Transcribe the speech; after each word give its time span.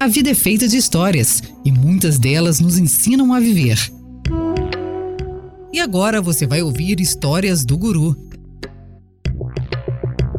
A 0.00 0.06
vida 0.06 0.30
é 0.30 0.34
feita 0.34 0.68
de 0.68 0.76
histórias 0.76 1.42
e 1.64 1.72
muitas 1.72 2.20
delas 2.20 2.60
nos 2.60 2.78
ensinam 2.78 3.34
a 3.34 3.40
viver. 3.40 3.92
E 5.72 5.80
agora 5.80 6.22
você 6.22 6.46
vai 6.46 6.62
ouvir 6.62 7.00
histórias 7.00 7.64
do 7.64 7.76
Guru. 7.76 8.16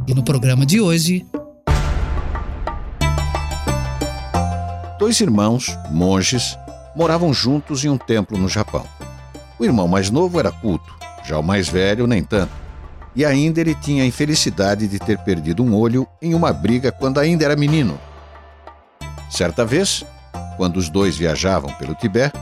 E 0.07 0.13
no 0.13 0.23
programa 0.23 0.65
de 0.65 0.79
hoje. 0.79 1.25
Dois 4.97 5.19
irmãos, 5.19 5.77
monges, 5.91 6.57
moravam 6.95 7.33
juntos 7.33 7.83
em 7.83 7.89
um 7.89 7.97
templo 7.97 8.37
no 8.37 8.47
Japão. 8.47 8.85
O 9.59 9.65
irmão 9.65 9.89
mais 9.89 10.09
novo 10.09 10.39
era 10.39 10.53
culto, 10.53 10.95
já 11.25 11.37
o 11.37 11.43
mais 11.43 11.67
velho 11.67 12.07
nem 12.07 12.23
tanto. 12.23 12.53
E 13.13 13.25
ainda 13.25 13.59
ele 13.59 13.75
tinha 13.75 14.03
a 14.03 14.07
infelicidade 14.07 14.87
de 14.87 14.99
ter 14.99 15.17
perdido 15.17 15.61
um 15.61 15.75
olho 15.75 16.07
em 16.21 16.33
uma 16.33 16.53
briga 16.53 16.93
quando 16.93 17.19
ainda 17.19 17.43
era 17.43 17.57
menino. 17.57 17.99
Certa 19.29 19.65
vez, 19.65 20.03
quando 20.57 20.77
os 20.77 20.89
dois 20.89 21.17
viajavam 21.17 21.71
pelo 21.73 21.95
Tibete, 21.95 22.37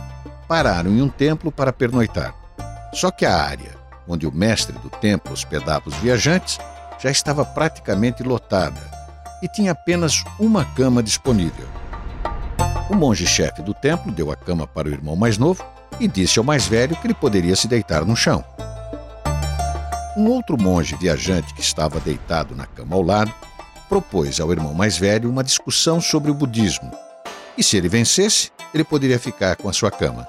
pararam 0.48 0.92
em 0.92 1.02
um 1.02 1.10
templo 1.10 1.52
para 1.52 1.74
pernoitar. 1.74 2.34
Só 2.94 3.12
que 3.12 3.26
a 3.26 3.36
área 3.36 3.78
onde 4.08 4.26
o 4.26 4.32
mestre 4.32 4.78
do 4.80 4.90
templo 4.90 5.34
hospedava 5.34 5.90
os 5.90 5.96
viajantes 5.98 6.58
já 7.00 7.12
estava 7.12 7.44
praticamente 7.44 8.24
lotada 8.24 8.80
e 9.44 9.48
tinha 9.48 9.74
apenas 9.74 10.24
uma 10.40 10.64
cama 10.64 11.04
disponível. 11.04 11.68
O 12.90 12.96
monge-chefe 12.96 13.62
do 13.62 13.74
templo 13.74 14.12
deu 14.12 14.32
a 14.32 14.36
cama 14.36 14.66
para 14.66 14.88
o 14.88 14.92
irmão 14.92 15.16
mais 15.16 15.38
novo 15.38 15.64
e 16.00 16.08
disse 16.08 16.40
ao 16.40 16.46
mais 16.46 16.66
velho 16.66 16.96
que 16.96 17.06
ele 17.06 17.14
poderia 17.14 17.56
se 17.56 17.68
deitar 17.68 18.06
no 18.06 18.16
chão. 18.16 18.44
Um 20.16 20.30
outro 20.30 20.60
monge 20.60 20.96
viajante 20.96 21.54
que 21.54 21.62
estava 21.62 22.00
deitado 22.00 22.56
na 22.56 22.66
cama 22.66 22.96
ao 22.96 23.04
lado 23.04 23.32
propôs 23.90 24.40
ao 24.40 24.52
irmão 24.52 24.74
mais 24.74 24.98
velho 24.98 25.30
uma 25.30 25.44
discussão 25.44 26.00
sobre 26.00 26.30
o 26.30 26.34
budismo. 26.34 26.92
E 27.58 27.64
se 27.64 27.78
ele 27.78 27.90
vencesse, 27.90 28.52
ele 28.74 28.84
poderia 28.84 29.20
ficar 29.20 29.56
com 29.56 29.70
a 29.70 29.74
sua 29.74 29.90
cama. 29.90 30.28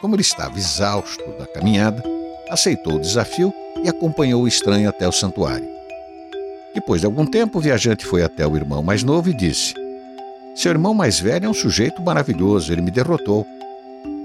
Como 0.00 0.14
ele 0.14 0.22
estava 0.22 0.58
exausto 0.58 1.24
da 1.38 1.46
caminhada, 1.46 2.02
aceitou 2.48 2.94
o 2.94 3.00
desafio 3.00 3.52
e 3.82 3.88
acompanhou 3.88 4.42
o 4.42 4.48
estranho 4.48 4.88
até 4.88 5.08
o 5.08 5.12
santuário. 5.12 5.68
Depois 6.74 7.00
de 7.00 7.06
algum 7.06 7.26
tempo, 7.26 7.58
o 7.58 7.60
viajante 7.60 8.04
foi 8.04 8.22
até 8.22 8.46
o 8.46 8.56
irmão 8.56 8.82
mais 8.82 9.02
novo 9.02 9.28
e 9.28 9.34
disse: 9.34 9.74
Seu 10.54 10.70
irmão 10.70 10.94
mais 10.94 11.20
velho 11.20 11.46
é 11.46 11.48
um 11.48 11.54
sujeito 11.54 12.02
maravilhoso, 12.02 12.72
ele 12.72 12.82
me 12.82 12.90
derrotou. 12.90 13.46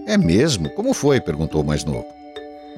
É 0.06 0.18
mesmo? 0.18 0.70
Como 0.70 0.94
foi? 0.94 1.20
perguntou 1.20 1.62
o 1.62 1.66
mais 1.66 1.84
novo. 1.84 2.06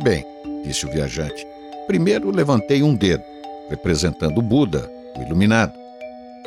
Bem, 0.01 0.25
disse 0.63 0.85
o 0.85 0.91
viajante, 0.91 1.45
primeiro 1.85 2.31
levantei 2.31 2.81
um 2.81 2.95
dedo, 2.95 3.23
representando 3.69 4.39
o 4.39 4.41
Buda, 4.41 4.89
o 5.17 5.21
iluminado. 5.21 5.73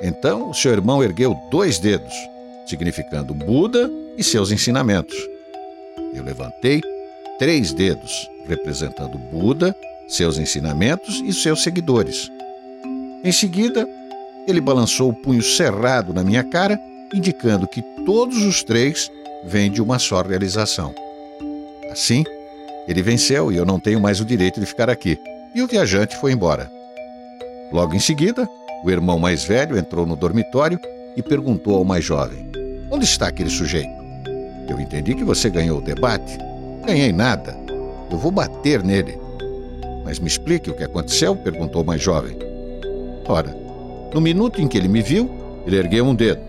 Então 0.02 0.50
o 0.50 0.54
seu 0.54 0.72
irmão 0.72 1.02
ergueu 1.02 1.36
dois 1.50 1.78
dedos, 1.78 2.12
significando 2.66 3.34
Buda 3.34 3.90
e 4.16 4.24
seus 4.24 4.50
ensinamentos. 4.50 5.16
Eu 6.14 6.22
levantei 6.22 6.80
três 7.38 7.72
dedos, 7.72 8.28
representando 8.46 9.18
Buda, 9.18 9.74
seus 10.08 10.38
ensinamentos 10.38 11.22
e 11.24 11.32
seus 11.32 11.62
seguidores. 11.62 12.30
Em 13.24 13.32
seguida, 13.32 13.88
ele 14.46 14.60
balançou 14.60 15.10
o 15.10 15.14
punho 15.14 15.42
cerrado 15.42 16.12
na 16.12 16.24
minha 16.24 16.42
cara, 16.42 16.78
indicando 17.14 17.68
que 17.68 17.82
todos 18.04 18.42
os 18.42 18.62
três 18.62 19.10
vêm 19.44 19.70
de 19.70 19.80
uma 19.80 19.98
só 19.98 20.22
realização. 20.22 20.94
Assim, 21.90 22.24
ele 22.88 23.02
venceu 23.02 23.52
e 23.52 23.56
eu 23.56 23.64
não 23.64 23.78
tenho 23.78 24.00
mais 24.00 24.20
o 24.20 24.24
direito 24.24 24.58
de 24.58 24.66
ficar 24.66 24.90
aqui. 24.90 25.18
E 25.54 25.62
o 25.62 25.66
viajante 25.66 26.16
foi 26.16 26.32
embora. 26.32 26.70
Logo 27.72 27.94
em 27.94 27.98
seguida, 27.98 28.48
o 28.84 28.90
irmão 28.90 29.18
mais 29.18 29.44
velho 29.44 29.78
entrou 29.78 30.04
no 30.04 30.14
dormitório 30.14 30.78
e 31.16 31.22
perguntou 31.22 31.76
ao 31.76 31.84
mais 31.84 32.04
jovem: 32.04 32.50
Onde 32.90 33.04
está 33.04 33.28
aquele 33.28 33.50
sujeito? 33.50 33.90
Eu 34.68 34.78
entendi 34.80 35.14
que 35.14 35.24
você 35.24 35.48
ganhou 35.48 35.78
o 35.78 35.82
debate. 35.82 36.38
Ganhei 36.84 37.12
nada. 37.12 37.56
Eu 38.10 38.18
vou 38.18 38.30
bater 38.30 38.82
nele. 38.82 39.18
Mas 40.04 40.18
me 40.18 40.26
explique 40.26 40.70
o 40.70 40.74
que 40.74 40.84
aconteceu? 40.84 41.34
perguntou 41.34 41.82
o 41.82 41.86
mais 41.86 42.02
jovem. 42.02 42.36
Ora, 43.26 43.56
no 44.12 44.20
minuto 44.20 44.60
em 44.60 44.68
que 44.68 44.76
ele 44.76 44.88
me 44.88 45.00
viu, 45.00 45.30
ele 45.66 45.76
ergueu 45.76 46.04
um 46.04 46.14
dedo, 46.14 46.40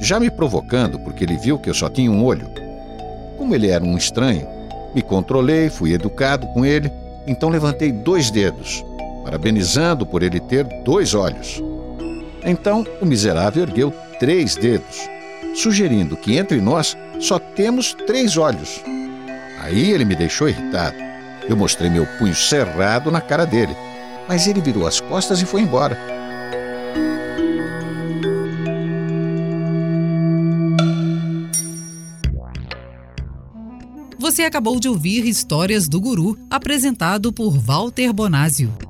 já 0.00 0.20
me 0.20 0.30
provocando 0.30 0.98
porque 1.00 1.24
ele 1.24 1.36
viu 1.38 1.58
que 1.58 1.70
eu 1.70 1.74
só 1.74 1.88
tinha 1.88 2.10
um 2.10 2.24
olho. 2.24 2.46
Como 3.38 3.54
ele 3.54 3.68
era 3.68 3.82
um 3.82 3.96
estranho, 3.96 4.46
me 4.94 5.00
controlei, 5.00 5.70
fui 5.70 5.92
educado 5.92 6.46
com 6.48 6.64
ele, 6.64 6.90
então 7.26 7.48
levantei 7.48 7.92
dois 7.92 8.30
dedos, 8.30 8.84
parabenizando 9.24 10.06
por 10.06 10.22
ele 10.22 10.40
ter 10.40 10.64
dois 10.84 11.14
olhos. 11.14 11.62
Então 12.44 12.86
o 13.00 13.06
miserável 13.06 13.62
ergueu 13.62 13.92
três 14.18 14.56
dedos, 14.56 15.08
sugerindo 15.54 16.16
que 16.16 16.36
entre 16.36 16.60
nós 16.60 16.96
só 17.18 17.38
temos 17.38 17.94
três 18.06 18.36
olhos. 18.36 18.82
Aí 19.60 19.90
ele 19.90 20.04
me 20.04 20.16
deixou 20.16 20.48
irritado. 20.48 20.96
Eu 21.48 21.56
mostrei 21.56 21.90
meu 21.90 22.06
punho 22.18 22.34
cerrado 22.34 23.10
na 23.10 23.20
cara 23.20 23.44
dele, 23.44 23.76
mas 24.28 24.46
ele 24.46 24.60
virou 24.60 24.86
as 24.86 25.00
costas 25.00 25.40
e 25.42 25.46
foi 25.46 25.60
embora. 25.60 25.98
Você 34.18 34.42
acabou 34.42 34.78
de 34.78 34.88
ouvir 34.88 35.26
Histórias 35.26 35.88
do 35.88 36.00
Guru, 36.00 36.38
apresentado 36.48 37.32
por 37.32 37.58
Walter 37.58 38.12
Bonásio. 38.12 38.89